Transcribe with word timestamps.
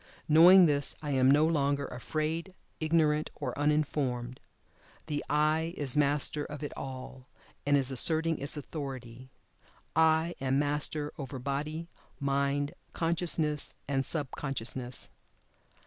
Knowing 0.27 0.65
this 0.65 0.95
I 1.03 1.11
am 1.11 1.29
no 1.29 1.45
longer 1.45 1.85
afraid, 1.85 2.55
ignorant 2.79 3.29
or 3.35 3.55
uninformed. 3.55 4.39
The 5.05 5.23
"I" 5.29 5.75
is 5.77 5.95
master 5.95 6.43
of 6.43 6.63
it 6.63 6.73
all, 6.75 7.27
and 7.67 7.77
is 7.77 7.91
asserting 7.91 8.39
its 8.39 8.57
authority. 8.57 9.29
"I" 9.95 10.33
am 10.41 10.57
master 10.57 11.13
over 11.19 11.37
Body, 11.37 11.87
Mind, 12.19 12.73
Consciousness, 12.93 13.75
and 13.87 14.03
Sub 14.03 14.31
consciousness. 14.31 15.11